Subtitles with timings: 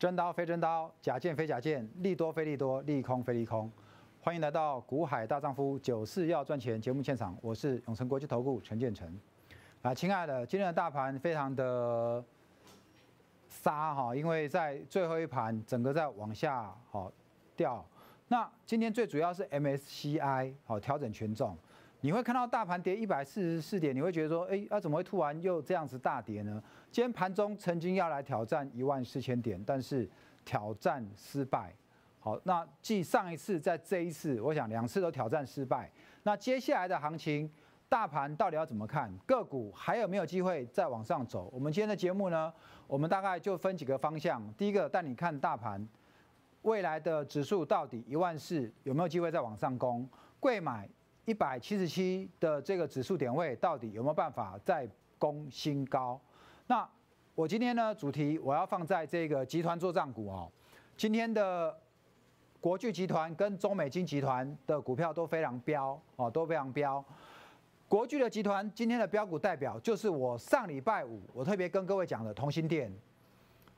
[0.00, 3.70] 真刀非真刀，假剑非假剑，利多非利多，利空非利空。
[4.22, 9.20] 欢迎来到股海大丈夫九四要赚钱节目现场，我是永成国际投顾陈建成。
[9.82, 12.24] 啊，亲爱的，今天的大盘非常的
[13.46, 17.12] 杀哈，因为在最后一盘整个在往下好
[17.54, 17.84] 掉。
[18.28, 21.54] 那今天最主要是 MSCI 好调整权重。
[22.02, 26.62] 你会看到大盘跌一百四十四点，你会觉得说，哎，啊怎么会突然又这样子大跌呢？
[26.90, 30.08] 今天盘中曾经要来挑战一万四千点，但是
[30.44, 31.74] 挑战失败。
[32.18, 35.90] 好，那继上一次在这一次，我想两次都挑战失败。
[36.22, 37.50] 那接下来的行情，
[37.86, 39.12] 大盘到底要怎么看？
[39.26, 41.50] 个股还有没有机会再往上走？
[41.52, 42.50] 我们今天的节目呢，
[42.86, 44.42] 我们大概就分几个方向。
[44.54, 45.86] 第一个带你看大盘
[46.62, 50.08] 未来的指数到底一万四有没有机会再往上攻？
[50.40, 50.88] 贵买。
[51.26, 54.88] 一百七十七的这个指数点位，到底有没有办法再
[55.18, 56.20] 攻新高？
[56.66, 56.88] 那
[57.34, 60.50] 我今天呢，主题我要放在这个集团做账股哦。
[60.96, 61.76] 今天的
[62.60, 67.04] 国巨集团跟中美金集团的股票都非常飙哦，都非常飙。
[67.88, 72.92] 国巨的集团今天的标股代表就是我上礼拜五我特别跟各位讲的同心店。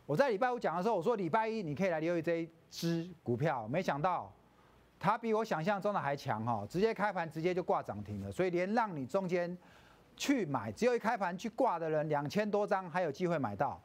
[0.07, 4.33] 我在礼拜五讲的时候，我说礼拜一你可以来留意这一支股票，没想到。
[5.03, 9.59] 它比我想象中的还强哈，直接开盘直接就挂涨停了，所以连让你中间
[10.17, 13.83] 去买，只有一开盘去挂的人两千多张还有机会买到，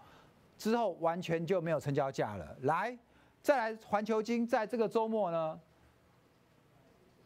[0.60, 2.56] 之后完全就没有成交价了。
[2.62, 2.96] 来，
[3.42, 5.60] 再来环球金在这个周末呢，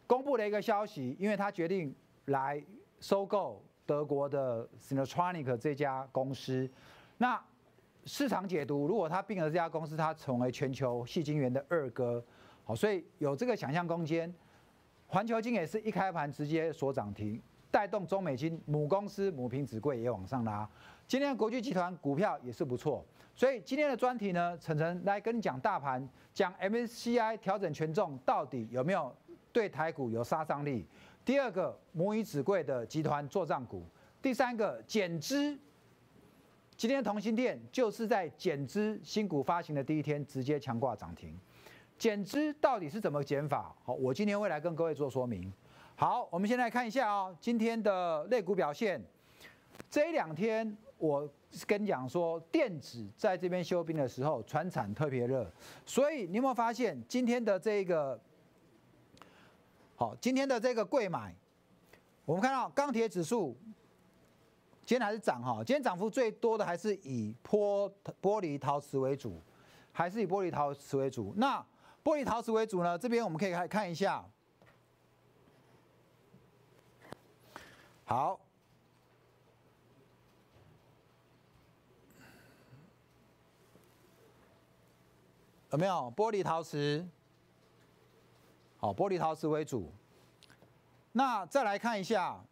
[0.07, 1.93] 公布了一个消息，因为他决定
[2.27, 2.63] 来
[3.01, 6.69] 收购德国的 s i n e t r o n i c 这家公司。
[7.17, 7.37] 那
[8.05, 12.23] 市场解读，如果他并了这家公司，他成为全球细晶圆的二哥。
[12.75, 14.33] 所以有这个想象空间。
[15.07, 20.65] 环球金也是一开盘直接锁涨停，带动中美金母公司母凭子贵也往上拉。
[21.05, 23.05] 今天国际集团股票也是不错，
[23.35, 29.13] 所以今天的专题呢，晨晨来跟你讲大盘，讲 MSCI 调整权重到底有没有
[29.51, 30.85] 对台股有杀伤力。
[31.25, 33.83] 第二个母以子贵的集团做账股，
[34.21, 35.59] 第三个减资。
[36.77, 41.37] 今天同心店就是在减资新股发行的第一天直接强挂涨停。
[42.01, 43.75] 减资到底是怎么减法？
[43.83, 45.53] 好，我今天会来跟各位做说明。
[45.95, 48.99] 好，我们先来看一下哦，今天的类股表现。
[49.87, 51.29] 这两天我
[51.67, 55.47] 跟你讲说，电子在这边休兵的时候，船产特别热，
[55.85, 58.19] 所以你有没有发现今天的这个？
[59.95, 61.35] 好，今天的这个贵买，
[62.25, 63.55] 我们看到钢铁指数
[64.87, 67.87] 今天还是涨哈，今天涨幅最多的还是以玻
[68.19, 69.39] 玻璃陶瓷为主，
[69.91, 71.31] 还是以玻璃陶瓷为主。
[71.37, 71.63] 那
[72.03, 74.25] 玻璃陶瓷为主呢，这边我们可以来看一下。
[78.05, 78.39] 好，
[85.69, 87.07] 有没有玻璃陶瓷？
[88.77, 89.93] 好，玻璃陶瓷为主。
[91.11, 92.43] 那再来看一下。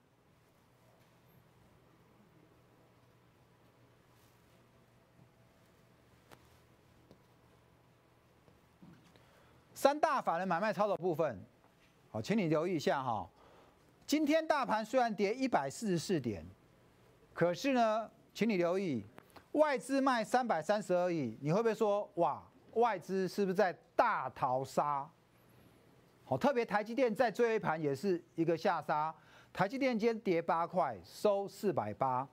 [9.79, 11.39] 三大法人买卖操作部分，
[12.09, 13.25] 好，请你留意一下哈。
[14.05, 16.45] 今天大盘虽然跌一百四十四点，
[17.33, 19.05] 可是呢，请你留意，
[19.53, 21.37] 外资卖三百三十而已。
[21.39, 22.43] 你会不会说，哇，
[22.73, 25.09] 外资是不是在大逃杀？
[26.25, 29.15] 好，特别台积电在最后一盘也是一个下杀，
[29.53, 32.27] 台积电今天跌八块，收四百八。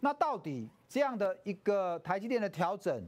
[0.00, 3.00] 那到底这样的一个台积电的调整？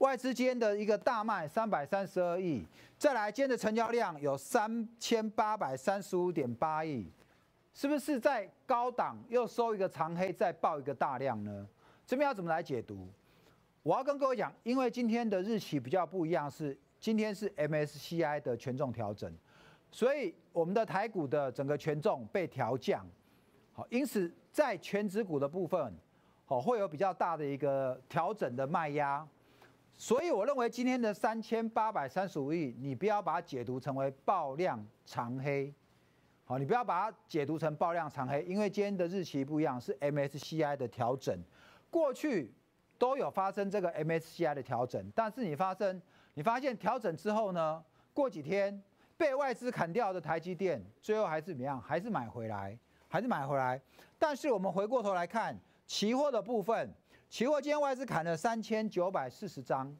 [0.00, 2.64] 外资间的一个大卖三百三十二亿，
[2.96, 7.06] 再来今天的成交量有三千八百三十五点八亿，
[7.74, 11.66] 是不是在高档又收一个长黑，再爆一个大量呢？
[12.06, 13.06] 这边要怎么来解读？
[13.82, 19.30] 我要跟各位讲，因为今天的日期比较不一样，是今天是 MSCI 的权重调整，
[19.90, 23.06] 所以我们的台股的整个权重被调降，
[23.74, 25.94] 好，因此在全指股的部分，
[26.46, 29.28] 好会有比较大的一个调整的卖压。
[30.00, 35.70] 所以我认为今天的三千八百三十五亿，你不要把它解读成为爆量长黑，
[36.46, 41.38] 好，你不要把它解读成爆量长黑，因为今天的日期不一样，是 MSCI 的调整，
[41.90, 42.50] 过去
[42.96, 46.00] 都有发生这个 MSCI 的调整，但是你发生，
[46.32, 48.82] 你发现调整之后呢，过几天
[49.18, 51.78] 被外资砍掉的台积电，最后还是怎么样？
[51.78, 52.74] 还是买回来，
[53.06, 53.78] 还是买回来。
[54.18, 55.54] 但是我们回过头来看
[55.86, 56.90] 期货的部分。
[57.30, 59.96] 期货今天外资砍了三千九百四十张，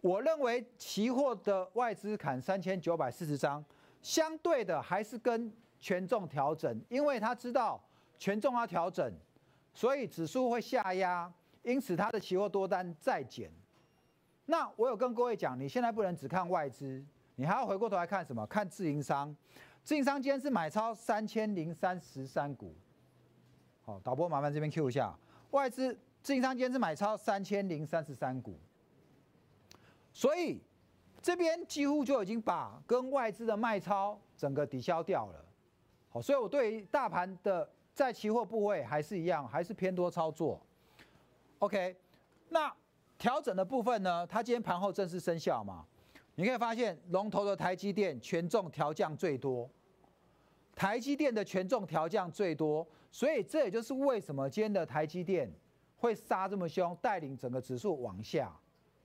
[0.00, 3.64] 我认为期货的外资砍三千九百四十张，
[4.02, 7.80] 相对的还是跟权重调整，因为他知道
[8.18, 9.14] 权重要调整，
[9.72, 11.32] 所以指数会下压，
[11.62, 13.48] 因此他的期货多单再减。
[14.46, 17.00] 那我有跟各位讲，你现在不能只看外资，
[17.36, 18.44] 你还要回过头来看什么？
[18.48, 19.34] 看自营商。
[19.84, 22.74] 自营商今天是买超三千零三十三股。
[23.84, 25.16] 好，导播麻烦这边 Q 一下，
[25.52, 28.58] 外资自营商今天是买超三千零三十三股。
[30.12, 30.60] 所以
[31.22, 35.44] 这边几乎就已经把跟外资的卖超整个抵消掉了。
[36.10, 40.60] 好，所以我对于大盘的在期货部位还是一样，还是偏多操作。
[41.58, 41.96] OK，
[42.48, 42.72] 那
[43.18, 44.26] 调整的部分呢？
[44.26, 45.84] 它今天盘后正式生效嘛？
[46.34, 49.68] 你可以发现龙头的台积电权重调降最多，
[50.74, 55.52] 台积电的权重调降最多，所以这也就是为什么今天的台积电
[55.98, 58.50] 会杀这么凶，带领整个指数往下。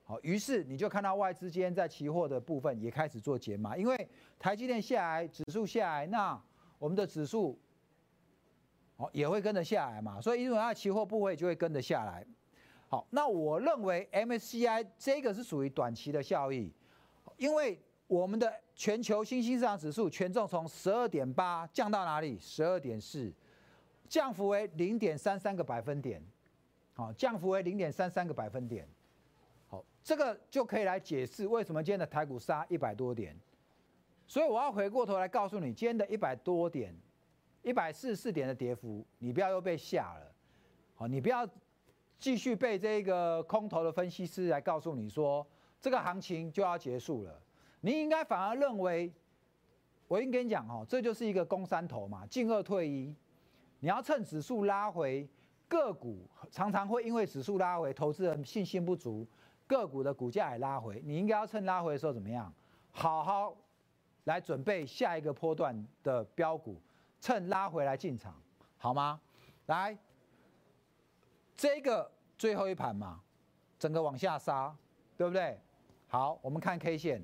[0.06, 6.40] 好，于是你就看到外资今天在期货的部分也开始做减码，因为台积电下来，指数下来，那
[6.78, 7.58] 我们的指数
[8.98, 12.26] 哦也会跟着下来嘛，所以因为它期货部位就会跟着下来。
[12.90, 16.72] 好，那我认为 MSCI 这个是属于短期的效益，
[17.38, 22.38] 因为我们的全球新兴市场指数权重从十二点八降到哪里？
[22.40, 23.34] 十二点四，
[24.10, 26.22] 降幅为零点三三个百分点。
[26.94, 28.88] 好，降幅为零点三三个百分点。
[29.68, 33.36] 好这个就可以来解释为什么今天的台股杀一百多点，
[34.28, 36.96] 所以我要回过头来告诉你，今天的一百多点、
[37.64, 40.32] 一百四十四点的跌幅，你不要又被吓了，
[40.96, 41.48] 好，你不要
[42.20, 45.46] 继续被这个空头的分析师来告诉你说
[45.82, 47.42] 这个行情就要结束了，
[47.82, 49.12] 你应该反而认为，
[50.08, 53.16] 我应跟你讲哦，这就是一个攻三头嘛，进二退一，
[53.80, 55.28] 你要趁指数拉回，
[55.68, 59.28] 个股常常会因为指数拉回，投资人信心不足。
[59.66, 62.54] 个股的股价也拉回，你应该要趁拉回的时候怎么样？
[62.92, 63.58] 好好
[64.26, 66.80] 来准备下一个波段的标股，
[67.20, 68.36] 趁拉回来进场，
[68.78, 69.20] 好吗？
[69.68, 69.98] 来，
[71.56, 73.22] 这个最后一盘嘛，
[73.80, 74.76] 整个往下杀，
[75.18, 75.58] 对不对？
[76.08, 77.24] 好，我们看 K 线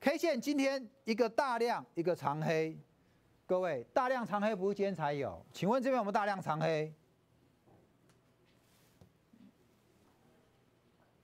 [0.00, 2.78] ，K 线今天一个大量一个长黑，
[3.52, 5.44] 各位大量长黑不是今天才有？
[5.52, 6.90] 请问这边有没有大量长黑？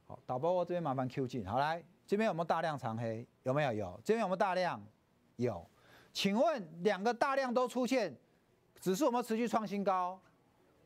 [0.06, 3.26] 好，导播这边麻烦 Q 进，好来，这边有没有大量长黑？
[3.44, 3.72] 有没有？
[3.72, 4.00] 有。
[4.04, 4.78] 这边有没有大量？
[5.36, 5.66] 有。
[6.12, 8.14] 请问两个大量都出现，
[8.78, 10.20] 指数有没有持续创新高？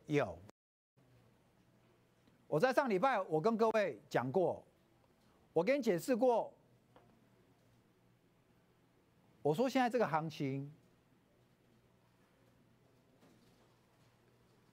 [0.05, 0.39] 有。
[2.47, 4.65] 我在上礼拜我跟各位讲过，
[5.51, 6.53] 我跟你解释过，
[9.41, 10.73] 我说现在这个行情，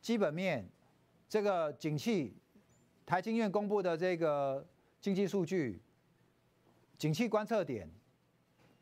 [0.00, 0.68] 基本面，
[1.28, 2.36] 这个景气。
[3.06, 4.64] 台经院公布的这个
[5.00, 5.82] 经济数据，
[6.96, 7.90] 景气观测点，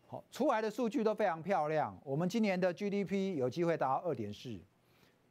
[0.06, 1.98] 好出来的数据都非常漂亮。
[2.04, 4.60] 我们今年的 GDP 有机会达到二点四，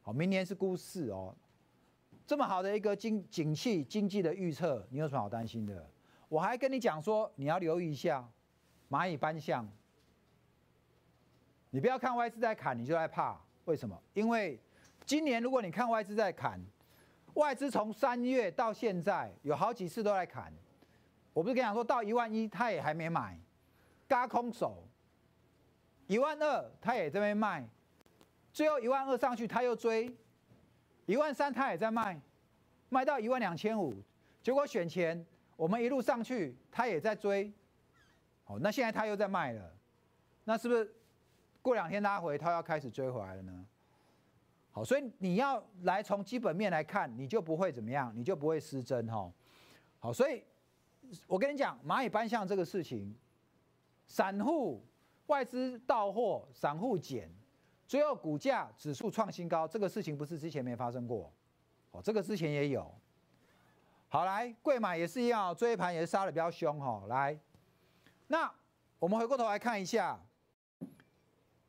[0.02, 1.32] 好，明年是估四哦。
[2.26, 5.88] 这么好的一个经景气经济的预测，你有什么好担心的？
[6.28, 8.28] 我还跟你讲说，你要留意一下
[8.90, 9.68] 蚂蚁搬象。
[11.70, 13.40] 你不要看外资在砍，你就害怕。
[13.66, 13.96] 为什么？
[14.12, 14.58] 因为
[15.08, 16.60] 今年如果你看外资在砍。
[17.34, 20.52] 外资从三月到现在有好几次都在砍，
[21.32, 23.38] 我不是跟你讲说到一万一他也还没买，
[24.08, 24.82] 嘎空手，
[26.08, 27.64] 一万二他也这边卖，
[28.52, 30.12] 最后一万二上去他又追，
[31.06, 32.20] 一万三他也在卖，
[32.88, 33.94] 卖到一万两千五，
[34.42, 35.24] 结果选前
[35.56, 37.52] 我们一路上去他也在追，
[38.46, 39.72] 哦，那现在他又在卖了，
[40.42, 40.92] 那是不是
[41.62, 43.64] 过两天拉回他要开始追回来了呢？
[44.84, 49.32] 所以你要来从基本面来看，你就不会怎么样，你就不会失真哈。
[49.98, 50.42] 好，所以
[51.26, 53.14] 我跟你讲，蚂蚁搬象这个事情，
[54.06, 54.84] 散户
[55.26, 57.30] 外资到货，散户减，
[57.86, 61.32] 最后股价指数创新高，这个事情不是之前没发生过，
[61.90, 62.94] 哦，这个之前也有。
[64.08, 67.04] 好，来贵买也是一样，追盘也是杀的比较凶哈。
[67.08, 67.38] 来，
[68.26, 68.52] 那
[68.98, 70.18] 我们回过头来看一下。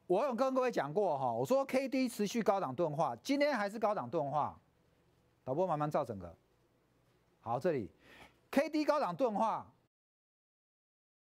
[0.10, 4.60] 我有跟各位讲过哈，我说 K D 持续高档钝化，今天还是高档钝化。
[5.44, 6.36] 导播慢慢照整个。
[7.42, 7.92] 好，这里
[8.50, 9.72] K D 高档钝化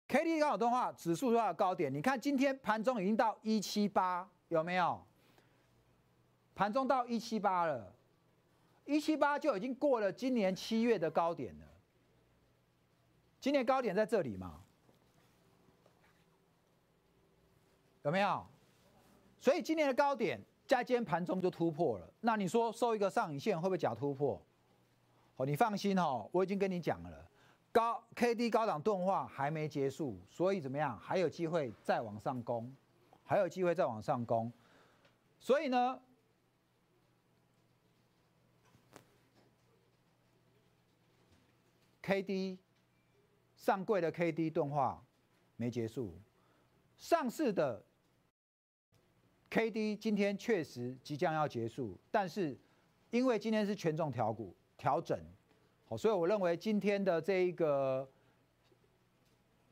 [0.09, 5.03] ，K D 高档钝化，指数它的高点，你看今天盘中已经到一七八，有没有？
[6.55, 7.91] 盘中到一七八了，
[8.85, 11.67] 一七八就已经过了今年七月的高点了。
[13.41, 14.61] 今年高点在这里嘛？
[18.03, 18.47] 有没有？
[19.39, 24.41] 所以今年的高点在今天盘中就突破了，那你说收一个上影线会不会假突破？
[25.37, 27.29] 哦，你放心哦，我已经跟你讲了，
[27.71, 32.75] 高 K D 高档钝化还没结束，所以怎么样还有机会再往上攻，
[33.23, 34.51] 还有机会再往上攻。
[35.39, 36.01] 所以呢
[42.01, 42.59] K D
[43.55, 45.05] 上柜的 K D 钝化
[45.57, 46.19] 没结束，
[46.97, 47.85] 上市的
[49.57, 52.55] K D 今天确实即将要结束，但是
[53.09, 55.19] 因为今天是权重调股调整，
[55.89, 58.07] 好，所以我认为今天的这一个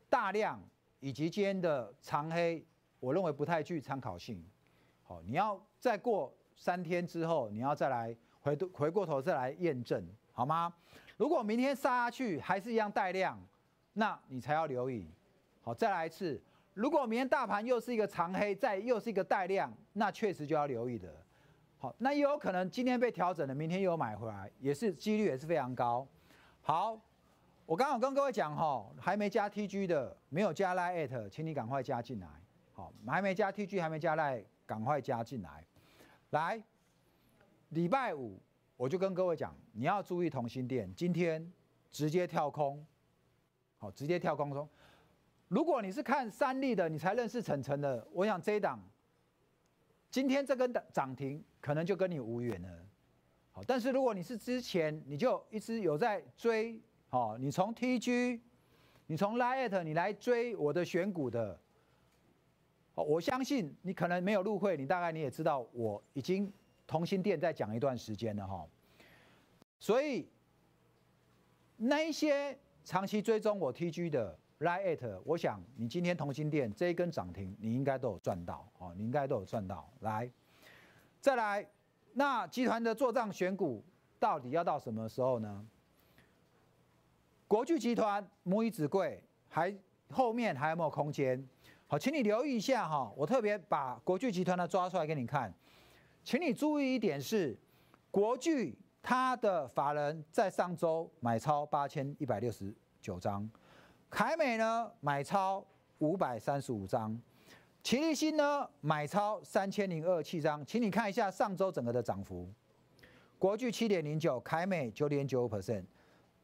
[0.09, 0.59] 大量
[0.99, 2.65] 以及今天的长黑，
[2.99, 4.43] 我认为不太具参考性。
[5.03, 10.73] 好，你要再过三天之后，你要再来回回过头再来验证，好吗？
[11.15, 13.39] 如果明天杀下去还是一样带量，
[13.93, 15.07] 那你才要留意。
[15.61, 16.41] 好，再来一次，
[16.75, 21.11] 如果明天大盘又是一个长黑，再又是一个带量，那确实就要留意的。
[21.79, 26.07] 好，那也有可能今天被调整了，明天又买回来，也是几率也是非常高。
[26.61, 27.01] 好，
[27.65, 32.27] 我刚好跟各位讲哈，还没加 TG 的，没有加 Line，请你赶快加进来。
[32.73, 34.43] 好，还没加 TG，还没加 Line。
[34.67, 35.63] 赶快加进来，
[36.31, 36.59] 来，
[37.69, 38.41] 礼拜五
[38.75, 41.53] 我就跟各位讲，你要注意同心店，今天
[41.91, 42.83] 直接跳空，
[43.77, 44.67] 好，直接跳空中。
[45.47, 48.79] 如果你是看三立的，你才认识晨晨的，我想这一档，
[50.09, 52.69] 今天这根涨停可能就跟你无缘了，
[53.51, 58.39] 好，但是如果你是之前你就一直有在追，好，你从 TG，
[59.05, 61.59] 你从 Lite 你来追我的选股的。
[62.95, 66.51] 我相信你可能没有入会，你大概你也知道，我已经
[66.87, 68.65] 同心店在讲一段时间了哈。
[69.79, 70.29] 所以
[71.75, 79.91] 那一些长期追踪我 TG 的 Lite，我想你今天同心店这一根涨停，你应该都有赚到哦，你应该都有赚到。
[79.99, 80.31] 来，
[81.19, 81.67] 再来，
[82.13, 83.83] 那集团的做账选股
[84.17, 85.67] 到底要到什么时候呢？
[87.47, 89.75] 国巨集团母以子贵，还
[90.09, 91.45] 后面还有没有空间？
[91.87, 95.53] 好，请你留意一下哈，我特别把国巨集团的抓出来给你看，
[96.23, 97.57] 请你注意一点是，
[98.09, 103.47] 国巨它的法人在上周买超八千一百六十九张，
[104.15, 105.61] 凯美呢买超
[105.97, 107.21] 五百三十五张，
[107.83, 112.49] 齐力新呢买超三千零二七张，请你看一下上周整个的涨幅，
[113.37, 115.83] 国巨七点零九，凯美九点九五 percent，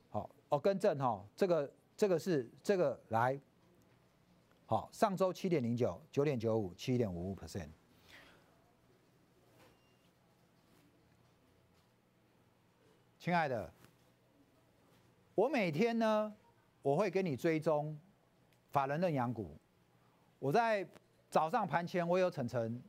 [0.09, 3.39] 好，哦更正哈，这个这个是这个来。
[4.65, 7.69] 好，上周七点零九，九点九五，七点五五 percent。
[13.17, 13.73] 亲爱的，
[15.35, 16.33] 我每天呢，
[16.81, 17.97] 我会跟你追踪
[18.69, 19.55] 法人认养股。
[20.39, 20.87] 我在
[21.29, 22.81] 早上盘前，我有晨晨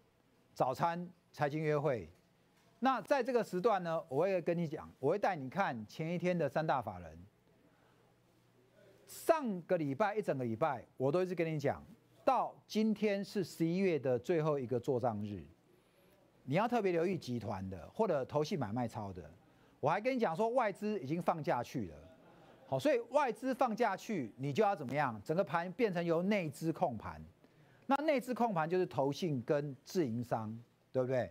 [0.54, 2.10] 早餐财经约会。
[2.80, 7.18] 那在这个时段呢，我会跟你讲，我会带你看前一天的三大法人。
[9.06, 11.84] 上个礼拜一整个礼拜，我都一直跟你讲，
[12.24, 15.44] 到今天是十一月的最后一个做账日，
[16.44, 19.30] 你要特别留意集团的或者投系买卖超的。
[19.78, 21.96] 我还跟你讲说，外资已经放假去了，
[22.72, 25.20] 好，所以外资放假去，你就要怎么样？
[25.22, 27.22] 整个盘变成由内资控盘，
[27.84, 30.58] 那内资控盘就是投信跟自营商，
[30.90, 31.30] 对不对？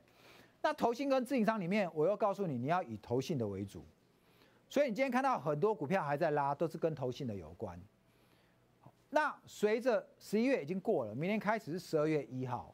[0.62, 3.83] 那投信跟自营商里面，我又告诉你，你要以投信的为主。
[4.69, 7.81] 所以你今天看到很多股票还在拉，都是跟投信的有关。
[9.10, 12.71] 那随着十一月已经过了，明天开始是十二月一号。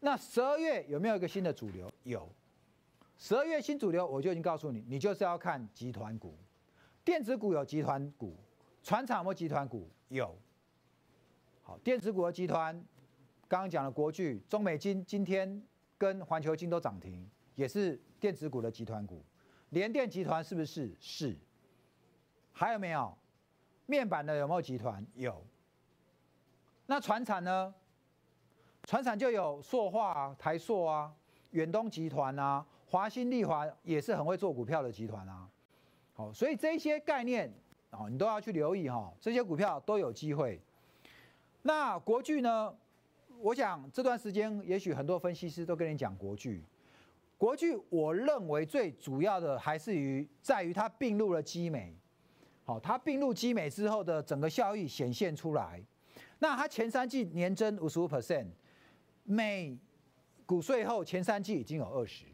[0.00, 1.88] 那十二月有没有一个新的主流？
[2.02, 2.28] 有。
[3.16, 6.34] 十二月新主流，我就已经告诉你，你就是要看集团股，
[7.04, 8.36] 电子股有集团股，
[8.82, 10.36] 船厂有集团股有。
[11.62, 12.74] 好，电子股的集团，
[13.48, 15.62] 刚刚讲的国巨、中美金，今天
[15.98, 19.24] 跟环球金都涨停，也是电子股的集团股。
[19.70, 21.36] 联电集团是不是是？
[22.52, 23.16] 还有没有
[23.86, 25.04] 面板的有没有集团？
[25.14, 25.44] 有。
[26.86, 27.74] 那船厂呢？
[28.84, 31.14] 船厂就有塑化啊、台塑啊、
[31.50, 35.48] 远东集团啊、华新丽华也是很会做股票的集团啊。
[36.22, 37.52] 好，所以这些概念
[37.90, 39.12] 啊，你都要去留意哈。
[39.20, 40.60] 这些股票都有机会。
[41.62, 42.72] 那国巨呢？
[43.40, 46.62] 我想这段时间也许很多分析师都跟你讲国巨。
[47.36, 51.92] 国巨，我认为最主要的还是于在于它并入了基美，
[52.62, 55.82] 好，它并入基美之后的整个效益显现出来。
[56.38, 58.46] 那它前三季年增五十五 percent，
[59.24, 59.76] 每
[60.46, 62.26] 股税后前三季已经有二十。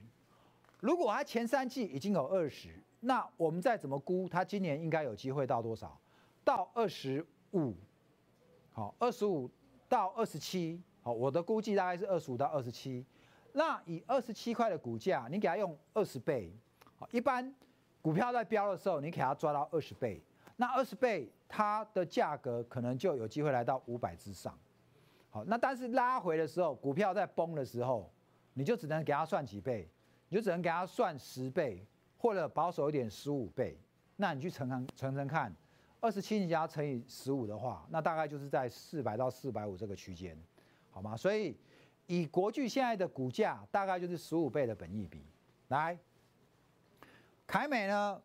[0.80, 2.68] 如果它前三季已经有二十，
[3.00, 5.98] 那我们再怎么估，它今年应该有机会到多少？
[6.44, 7.74] 到二十五，
[8.72, 9.50] 好，二十五
[9.88, 13.04] 到二十七，好，我的估计大概是二十五到二十七。
[13.52, 16.52] 那以二十七块的股价，你给它用二十倍，
[16.96, 17.54] 好，一般
[18.00, 20.22] 股票在飙的时候，你给它抓到二十倍，
[20.56, 24.56] 那二十倍它的价格可能就有机会来到五百之上，
[25.30, 28.10] 好，那但是拉回的时候，股票在崩的时候，
[28.54, 29.88] 你就只能给它算几倍，
[30.28, 31.84] 你就只能给它算十倍，
[32.18, 33.78] 或者保守一点十五倍，
[34.16, 35.54] 那你去乘乘乘乘看，
[36.00, 40.36] 二十七加乘以十五的话，那大概就是在四百到四百五这个区间，
[40.90, 41.16] 好吗？
[41.16, 41.56] 所以
[42.06, 45.22] 以国巨现在的股价，大概就是十五倍的本益比。
[45.68, 45.98] 来，
[47.46, 48.20] 凯美呢？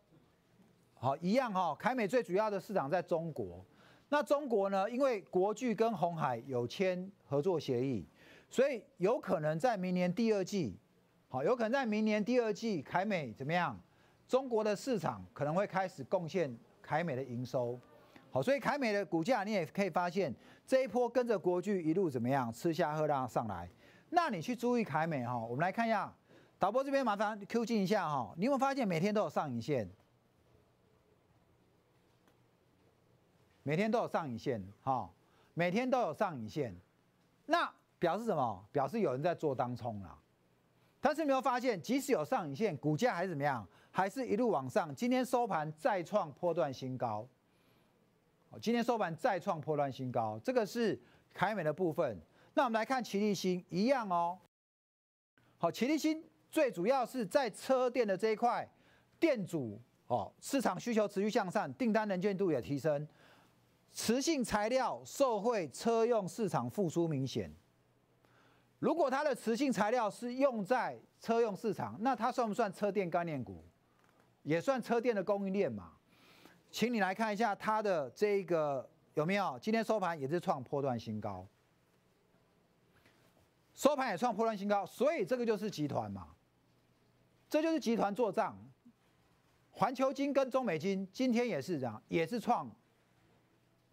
[0.94, 1.76] 好，一样哈。
[1.78, 3.64] 凯美最主要的市场在中国，
[4.08, 4.90] 那中国呢？
[4.90, 8.08] 因为国巨跟红海有签合作协议，
[8.48, 10.78] 所以有可能在明年第二季，
[11.28, 13.78] 好，有可能在明年第二季，凯美怎么样？
[14.26, 17.78] 中国的市场可能会开始贡献凯美的营收，
[18.30, 20.34] 好，所以凯美的股价你也可以发现，
[20.66, 23.68] 这一波跟着国巨一路怎么样吃下喝浪上来，
[24.10, 26.12] 那你去注意凯美哈，我们来看一下。
[26.56, 29.90] 导播这边麻烦 Q 进一下哈，你有没有发现每天都有上影线？
[33.62, 35.10] 每天都有上影线哈，
[35.52, 36.74] 每天都有上影线，
[37.44, 38.64] 那表示什么？
[38.72, 40.16] 表示有人在做当冲啦。
[41.00, 43.66] 但是没有发现，即使有上影线，股价还是怎么样？
[43.96, 44.92] 还是一路往上。
[44.92, 47.24] 今天收盘再创破断新高。
[48.60, 51.00] 今天收盘再创破断新高，这个是
[51.32, 52.20] 凯美的部分。
[52.54, 54.36] 那我们来看齐力新，一样哦。
[55.58, 56.24] 好，齐力新。
[56.50, 58.68] 最主要是在车电的这一块，
[59.20, 63.06] 电阻哦，市场需求持续向上，订单能见度也提升，
[63.92, 67.52] 磁性材料受惠车用市场复苏明显。
[68.80, 73.64] 如果它的磁性材料是用在车用市场，那它算不算车电概念股？
[74.44, 75.90] 也算车电的供应链嘛？
[76.70, 79.58] 请你来看一下它的这个有没有？
[79.60, 81.46] 今天收盘也是创破断新高，
[83.74, 86.28] 收盘也创破断新高，所以这个就是集团嘛。
[87.48, 88.56] 这就是集团做账，
[89.70, 92.70] 环球金跟中美金今天也是这样，也是创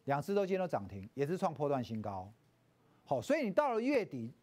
[0.05, 2.31] 两只都今天都涨停，也是创破断新高。
[3.05, 4.33] 好，所以你到了月底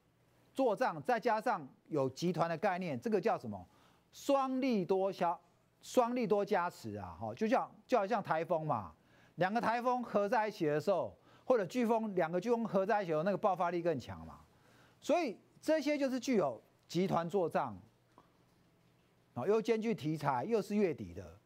[0.55, 3.69] 做账，再加上有集团的概念，这个叫什么？
[4.13, 5.39] 双利多销，
[5.83, 7.17] 双利多加持啊！
[7.19, 8.93] 好，就像就好像台风嘛，
[9.37, 14.41] 两个台风合在一起的时候，或者飓风两个飓风合在一起的时候，那个爆发力更强嘛。
[15.01, 17.79] 所以这些就是具有集团做账。
[19.47, 21.39] 又兼具题材，又是月底的，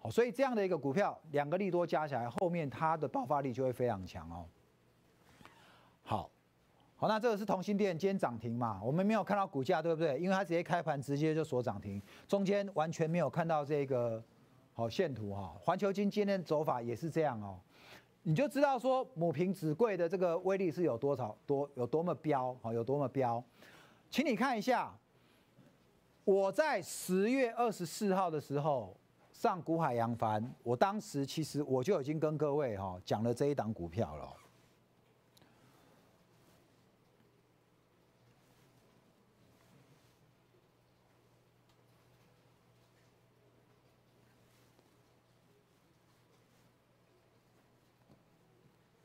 [0.00, 4.48] 好，所以这样的一个股票，两个利多加起来，后面它的爆发力就会非常强哦。
[6.02, 6.28] 好，
[7.02, 8.80] 好，那这个是同心店今天涨停嘛？
[8.80, 10.16] 我们没有看到股价，对不对？
[10.20, 14.22] 因为它直接开盘直接就锁涨停，中间完全没有看到这个
[14.72, 15.52] 好线图哈。
[15.58, 17.58] 环球金今天走法也是这样哦，
[18.22, 23.42] 你就知道说母凭子贵的这个威力是有多少多有多么彪好有多么彪，
[24.08, 24.96] 请你看一下。
[26.22, 28.96] 我在十月二十四号的时候
[29.32, 34.28] 上股海洋帆，我当时其实我就已经跟各位哈讲了这一档股票了。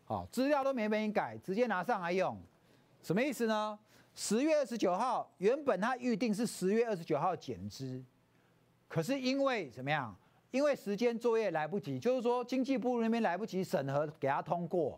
[0.07, 2.41] 好，资料都没被你改，直接拿上来用，
[3.03, 3.77] 什么意思呢？
[4.15, 8.01] 十月二十九号，原本他预定是十月二十九号减资，
[8.87, 10.15] 可是因为怎么样？
[10.51, 14.97] 因为时间作业来不及，就是说经济部那边来不及审核给他通过，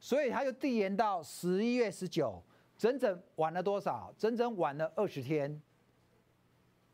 [0.00, 2.42] 所以他就递延到十一月十九，
[2.78, 4.10] 整整晚了多少？
[4.16, 5.60] 整整晚了二十天，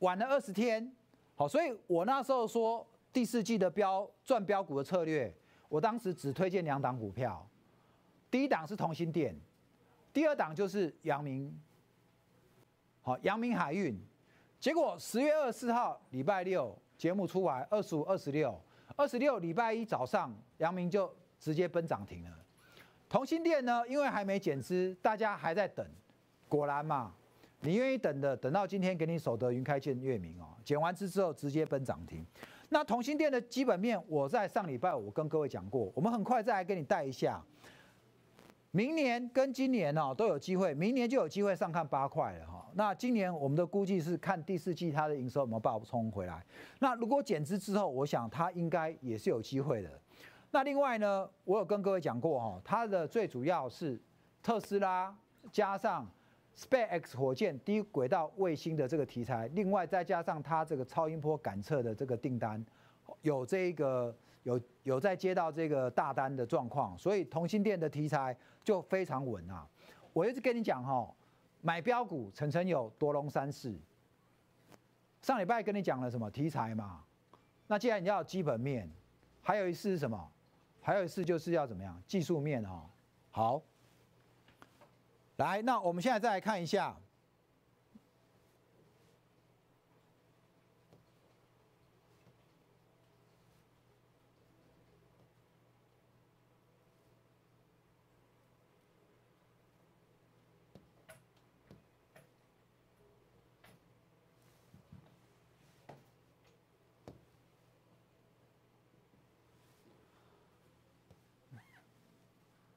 [0.01, 0.93] 晚了二十天。
[1.37, 5.33] 好，所以我那时候说第四季的标赚标股的策略，
[5.69, 7.49] 我当时只推荐两档股票，
[8.33, 9.37] 第一档是同心店。
[10.11, 11.55] 第二档就是阳明，
[13.03, 13.95] 好，阳明海运，
[14.59, 18.59] 结果十月二十四号礼拜六节目出来，二十五、二十六、
[18.97, 22.31] 二十六礼拜一早上，阳明就直接奔涨停了。
[23.07, 25.87] 同心店呢，因为还没减资，大家还在等，
[26.49, 27.15] 果然嘛，
[27.61, 32.25] 你愿意等的，等到今天给你守得云开见月明哦，减完资之后直接奔涨停。
[32.71, 37.43] 那同心店的基本面，我在上礼拜五跟各位讲过，我们很快再来给你带一下。
[38.75, 42.67] 明年跟今年哦都有机会，明年就有机会上看八块了哈。
[42.73, 46.43] 那今年我们的估计是看第四季它的营收有没有爆冲回来。
[46.79, 49.91] 那如果减资之后，我想它应该也是有机会的。
[50.51, 54.01] 那另外呢，我有跟各位讲过哈，它的最主要是
[54.43, 55.15] 特斯拉
[55.51, 56.11] 加上
[56.57, 62.65] SpaceX 火箭低轨道卫星的这个题材，另外再加上它这个超音波感测的这个订单，
[63.21, 64.17] 有这个。
[64.43, 69.67] 有有在接到这个大单的状况，所以同心店的题材就非常稳啊！
[70.13, 71.09] 我一直跟你讲哈，
[71.61, 73.75] 买标股层层有夺龙三世。
[75.21, 77.05] 上礼拜跟你讲了什么题材嘛？
[77.67, 78.91] 那既然你要基本面，
[79.41, 80.33] 还有一次是什么？
[80.81, 82.91] 还有一次就是要怎么样技术面哈？
[83.31, 83.63] 好，
[85.37, 86.97] 来，那我们现在再来看一下。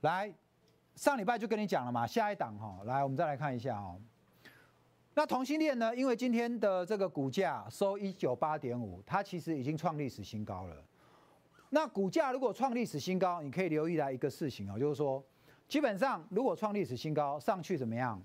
[0.05, 0.31] 来，
[0.93, 3.99] 上礼拜就跟你讲了嘛，下一档哈，来我们再来看一下哦。
[5.15, 5.95] 那同性恋呢？
[5.95, 10.75] 因为今天的这个股价收一九八点五，它其实已经创历史新高了。
[11.71, 15.23] 那股价如果创历史新高，你可以留意来一个事情哦，就是说，
[15.67, 18.21] 基本上如果创历史新高上去怎么样？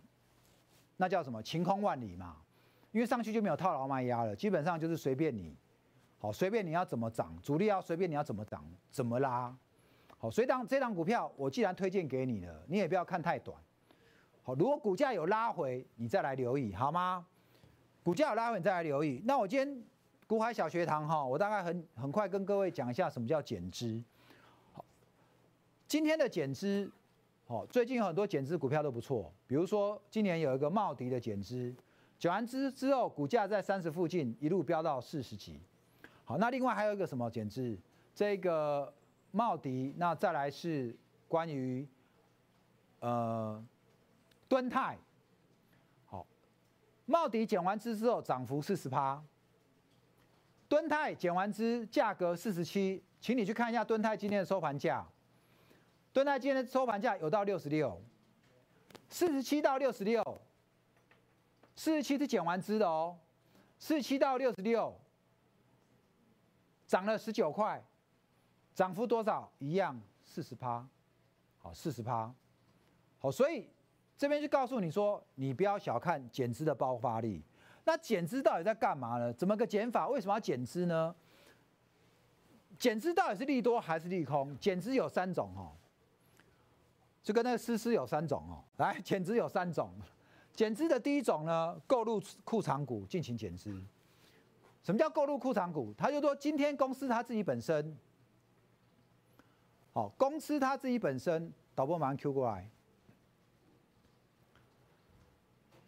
[0.99, 1.43] 那叫什么？
[1.43, 2.37] 晴空万里嘛。
[2.93, 5.57] 因为上去就没有套牢卖压了，基本上就是随便你，
[6.19, 9.57] 好，随便你要怎么涨，主力要随便你要怎么涨，怎么拉，
[10.23, 13.57] 好，所以当这档股票我既然推荐给你了，你也不要看太短。
[14.43, 17.27] 好，如果股价有拉回，你再来留意，好吗？
[18.03, 19.23] 股价有拉回，你再来留意。
[19.25, 19.83] 那我今天
[20.27, 23.99] 股海小学堂哈，我大概很很快跟各位讲一下什么叫减资。
[24.75, 24.85] 好，
[25.89, 26.91] 今天的减资，
[27.47, 31.75] 好，最近有很多减资股票都不错，比如说今年有一个茂迪的减资，
[32.19, 35.59] 减完资之后，股价在三十附近一路飙到四十几。
[36.27, 37.79] 好，那另外还有一个什么减资？
[38.15, 38.93] 这个
[39.31, 40.97] 茂迪，那再来是
[41.29, 41.87] 关于
[43.01, 43.65] 呃。
[44.49, 44.99] 敦泰，
[46.07, 46.27] 好，
[47.07, 49.23] 茂迪减完资之后涨幅四十趴，
[50.69, 55.07] 敦泰减完资价格四十七，请你去看一下敦泰今天的收盘价，
[56.13, 58.03] 敦泰今天的收盘价有到六十六，
[59.09, 60.43] 四十七到六十六，
[61.77, 63.17] 四十七是减完资的哦，
[63.79, 65.01] 四十七到六十六，
[66.89, 67.81] 涨了十九块，
[68.81, 69.47] 涨幅多少？
[69.59, 70.83] 一样四十趴，
[71.59, 72.33] 好，四十趴，
[73.19, 73.69] 好，所以。
[74.17, 77.43] 这边就告诉你说，你不要小看减资的爆发力。
[77.85, 79.31] 那减资到底在干嘛呢？
[79.35, 80.09] 怎么个减法？
[80.09, 81.15] 为什么要减资呢？
[82.79, 84.59] 减资到底是利多还是利空？
[84.59, 85.73] 减资有三种哦，
[87.23, 88.65] 就跟那个思思有三种哦。
[88.79, 89.91] 来， 减资有三种。
[90.55, 93.83] 减资的第一种呢，购入库藏股进行减资。
[94.83, 95.95] 什么叫购入库藏股？
[95.97, 97.97] 他就说今天公司他自己本身，
[100.17, 102.71] 公司他自己本身，导播马上 Q 过来。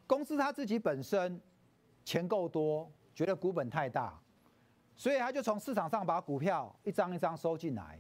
[0.06, 1.40] 公司他自己本身
[2.04, 4.20] 钱够多，觉得股本太大，
[4.94, 7.98] 所以他就从市场上把股票一张一张收进来。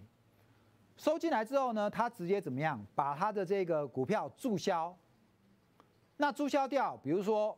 [0.96, 2.84] 收进来之后呢，他直接怎么样？
[2.94, 4.94] 把他的这个股票注销。
[6.18, 7.56] 那注销掉，比如说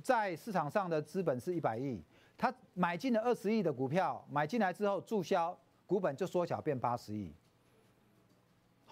[0.00, 2.00] 在市场上的资本是一百亿，
[2.38, 7.34] 他买进了二十亿的股票，买进来之后注销，股本就缩小变八十亿。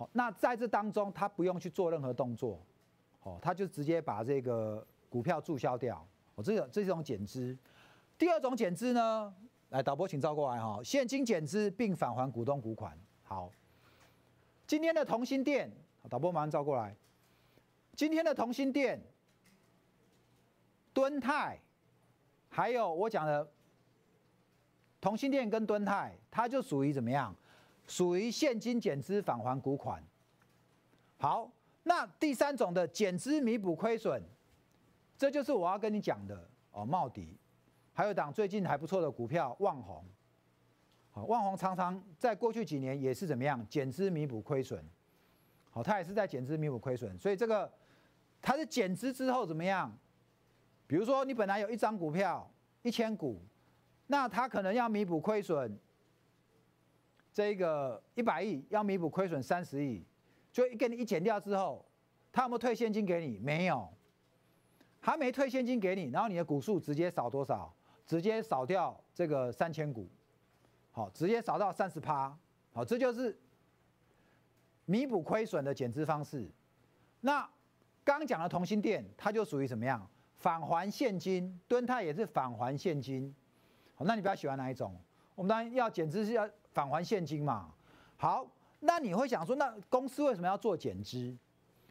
[0.00, 2.58] 好，那在这当中他不用去做任何动作。
[3.22, 6.02] 哦，他就直接把这个股票注销掉，
[6.36, 7.54] 哦，这个这是一种减资。
[8.16, 9.34] 第二种减资呢，
[9.68, 12.98] 来导播请照过来哈，现金减资并返还股东股款。
[13.22, 13.52] 好，
[14.66, 15.70] 今天的同心店，
[16.08, 16.96] 导播马上照过来。
[17.94, 18.98] 今天的同心店、
[20.94, 21.60] 敦泰，
[22.48, 23.46] 还有我讲的
[24.98, 27.36] 同心店跟敦泰，它就属于怎么样？
[27.90, 30.02] 属于现金减资返还股款。
[31.18, 31.50] 好。
[31.82, 34.22] 那第三种的减资弥补亏损，
[35.16, 36.38] 这就是我要跟你讲的
[36.72, 36.84] 哦。
[36.84, 37.38] 茂迪，
[37.94, 40.04] 还有档最近还不错的股票旺宏，
[41.10, 44.84] 好，旺宏常常在过去几年也是怎么样减资弥补亏损，
[45.70, 47.72] 好，它也是在减资弥补亏损，所以这个
[48.42, 49.90] 它是减资之后怎么样？
[50.86, 52.48] 比如说你本来有一张股票
[52.82, 53.40] 一千股，
[54.06, 55.76] 那它可能要弥补亏损，
[57.32, 60.04] 这个一百亿要弥补亏损三十亿。
[60.52, 61.84] 就一给你一减掉之后，
[62.32, 63.38] 他有没有退现金给你？
[63.38, 63.88] 没有，
[65.00, 67.72] 还没退现金给你，然后你的股数直接少多少？
[68.04, 70.08] 直接少掉这个三千股，
[70.90, 72.36] 好，直接少到三十趴，
[72.72, 73.38] 好，这就是
[74.84, 76.50] 弥补亏损的减资方式。
[77.20, 77.48] 那
[78.02, 80.04] 刚讲的同心店，它就属于怎么样？
[80.34, 83.32] 返还现金，敦泰也是返还现金。
[83.94, 85.00] 好，那你比较喜欢哪一种？
[85.36, 87.72] 我们当然要减资是要返还现金嘛。
[88.16, 88.46] 好。
[88.82, 91.36] 那你会想说，那公司为什么要做减资？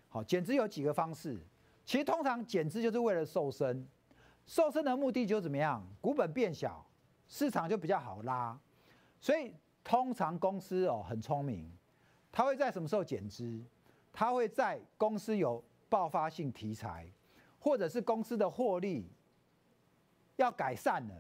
[0.07, 1.39] 好，减资有几个方式。
[1.85, 3.87] 其实通常减资就是为了瘦身，
[4.47, 5.85] 瘦身的目的就怎么样？
[6.01, 6.83] 股本变小，
[7.27, 8.59] 市场就比较好拉。
[9.21, 11.71] 所以通常公司哦很聪明，
[12.31, 13.63] 他会在什么时候减资？
[14.11, 17.07] 他会在公司有爆发性题材，
[17.59, 19.07] 或者是公司的获利
[20.37, 21.15] 要改善了，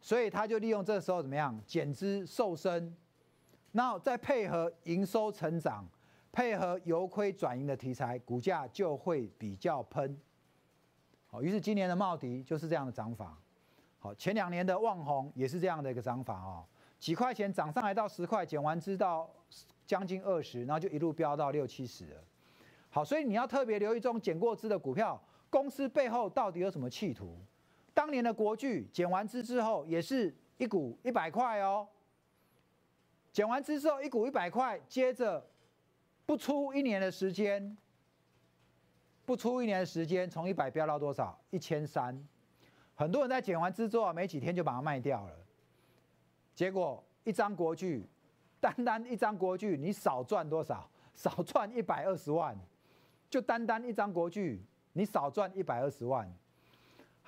[0.00, 2.94] 所以他就利用这个时候怎么样减资瘦身。
[3.72, 5.86] 那再配合营收成长，
[6.32, 10.18] 配合由亏转盈的题材，股价就会比较喷。
[11.26, 13.36] 好，于是今年的茂迪就是这样的涨法。
[13.98, 16.64] 好，前两年的旺宏也是这样的一个涨法哦，
[16.98, 19.28] 几块钱涨上来到十块，减完资到
[19.84, 22.24] 将近二十，然后就一路飙到六七十了。
[22.88, 27.36] 好，所以你要特别留意这种减过资的股票，公司背后到底有什么企图？
[27.94, 31.86] 当年的国巨减完资之后，也是一股一百块哦。
[33.32, 35.44] 减完资之后，一股一百块，接着
[36.26, 37.76] 不出一年的时间，
[39.24, 41.38] 不出一年的时间，从一百飙到多少？
[41.50, 42.18] 一千三。
[42.94, 45.36] 很多人在减完资之后没几天就把它卖掉了，
[46.52, 48.04] 结果一张国剧，
[48.58, 50.90] 单单一张国剧，你少赚多少？
[51.14, 52.58] 少赚一百二十万，
[53.30, 54.60] 就单单一张国剧，
[54.92, 56.28] 你少赚一百二十万，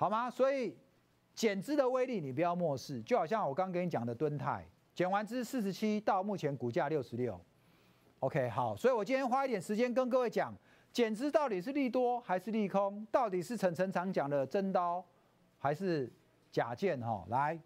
[0.01, 0.31] 好吗？
[0.31, 0.75] 所以
[1.35, 7.39] 减资的威力你不要漠视，就好像我刚跟你讲的敦泰，减完资四十七，到目前股价六十六
[8.21, 10.51] ，OK，好，所以我今天花一点时间跟各位讲，
[10.91, 13.05] 减资到底是利多还是利空？
[13.11, 15.05] 到底是陈陈常讲的真刀？
[15.59, 16.11] 还是
[16.51, 17.61] 假剑哈，来，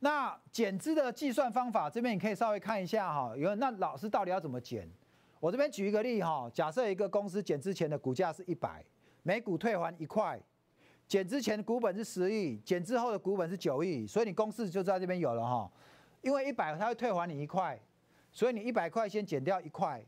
[0.00, 3.34] 那减资的计算方法这边你可以稍微看一下哈。
[3.34, 4.86] 有那老师到底要怎么减？
[5.40, 8.84] 我这边举一个例哈，假设一个公司减之前的股价是一百，
[9.22, 10.38] 每股退还一块，
[11.08, 15.68] 减之前的股本是十亿，减之后的股本是九亿，所以你公式就在这边有了哈。
[16.20, 17.80] 因为一百它会退还你一块，
[18.30, 20.04] 所以你一百块先减掉一块，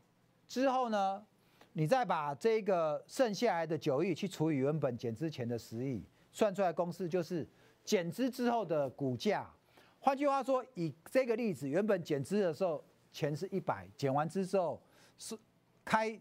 [0.47, 1.25] 之后呢？
[1.73, 7.47] 你再把这个剩下来的九亿去除以原本减之前的十亿，算出来公式就是
[7.85, 9.49] 减资之后的股价。
[9.97, 12.83] 换句话说，以这个例子，原本减资的时候
[13.13, 14.81] 钱是一百，减完资之后
[15.17, 15.33] 是
[15.85, 16.19] 开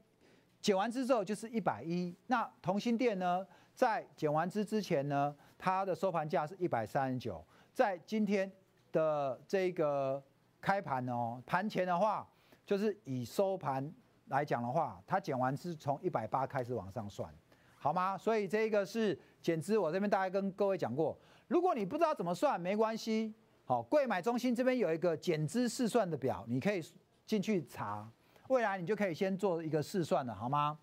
[0.61, 2.15] 减完资之后就是一百一。
[2.29, 3.45] 那同心店呢，
[3.81, 7.43] 在减完资之前呢，它的收盘价是一百三十九。
[7.73, 8.53] 在今天
[8.93, 10.23] 的这个
[10.61, 12.29] 开盘哦，盘前的话
[12.67, 13.91] 就是以收盘。
[14.27, 17.35] 来讲的话，它减完资从一百八开始往上算，
[17.79, 18.19] 好吗？
[18.19, 21.19] 所以这个是减资，我这边大概跟各位讲过。
[21.49, 23.35] 如果你不知道怎么算，没关系。
[23.65, 26.83] 好，贵买中心这边有一个减资试算的表，你可以
[27.25, 28.07] 进去查，
[28.49, 30.79] 未来你就可以先做一个试算了，好吗？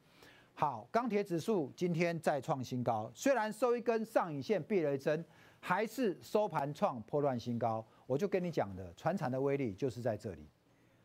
[0.59, 5.23] 好，钢铁指数今天再创新高，虽然收一根上影线避雷针，
[5.59, 7.85] 还是收盘创破乱新高。
[8.07, 10.47] 我就跟你讲的，船产的威力就是在这里，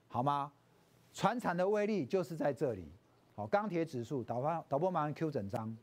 [0.08, 0.50] 好吗？
[1.12, 2.90] 船产的威力就是在这里，
[3.34, 5.76] 好，钢铁指数导播导播马上 Q 整张，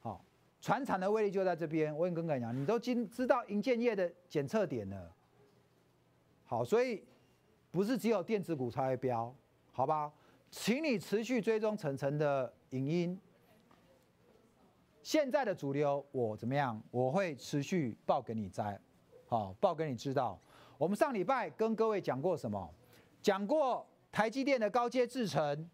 [0.00, 0.24] 好，
[0.62, 1.94] 船产的威力就在这边。
[1.94, 5.12] 我跟各位讲，你都今知道银建业的检测点了，
[6.46, 7.04] 好，所以
[7.70, 9.36] 不是只有电子股才会飙，
[9.72, 10.10] 好吧？
[10.50, 13.20] 请你持续追踪层层的影音。
[15.02, 16.82] 现在的主流我怎么样？
[16.90, 18.80] 我会持续报给你摘，
[19.26, 20.38] 好，报给你知道。
[20.76, 22.74] 我们上礼拜跟各位讲过什么？
[23.22, 23.86] 讲过。
[24.10, 25.68] 台积电的高阶制程，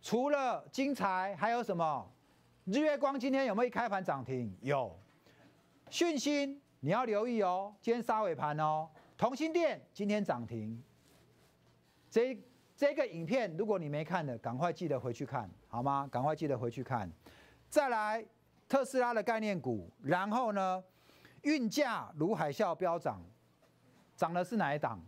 [0.00, 2.08] 除了晶材，还有什么？
[2.66, 4.56] 日月光今天有没有一开盘涨停？
[4.60, 4.96] 有。
[5.90, 8.88] 讯芯你要留意哦，今天杀尾盘哦。
[9.16, 10.80] 同心电今天涨停。
[12.08, 12.40] 这
[12.76, 16.06] 这个影片如果你没看的，赶快记得回去看，好吗？
[16.10, 17.10] 赶快记得回去看。
[17.68, 18.22] 再来，
[18.68, 20.82] 特斯拉的概念股，然后呢，
[21.42, 23.22] 运价如海啸飙涨，
[24.16, 25.00] 涨的是哪一档？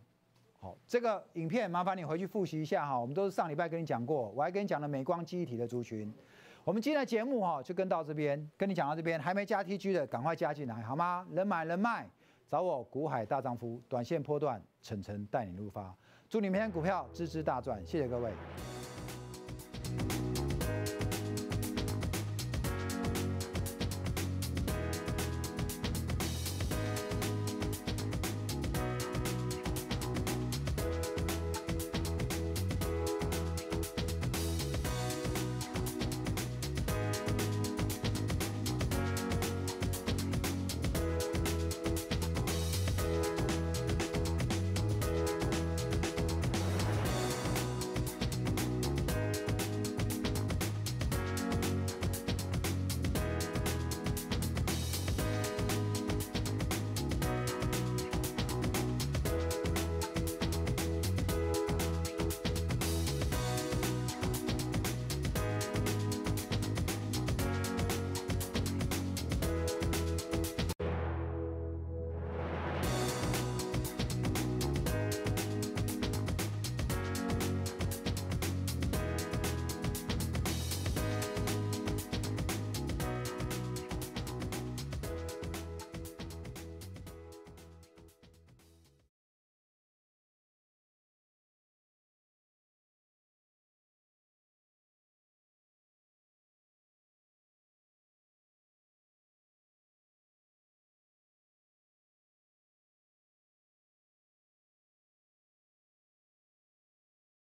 [0.60, 2.96] 好，这个影片麻烦你回去复习一下哈。
[2.98, 6.14] 我们都是上礼拜跟你讲过，我还跟你讲了美光记忆体的族群。
[6.62, 11.26] 我们今天的节目哈就跟到这边，跟你讲到这边，还没加 T G 的赶快加进来好吗？
[11.32, 12.08] 人买人卖，
[12.48, 15.92] 找我股海大丈夫，短线波段，晨晨带你入发。
[16.28, 18.32] 祝你明天股票支支大赚，谢谢各位。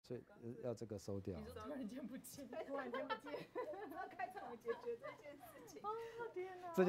[0.08, 1.38] 所以要这个收掉。
[1.38, 3.46] 突然间不见， 突然间不见，
[4.16, 5.82] 开怎么解决这件事情？
[5.84, 5.88] 哦
[6.32, 6.72] 天哪！
[6.74, 6.86] 这就。